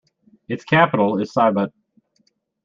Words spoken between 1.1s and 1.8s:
is Sibut.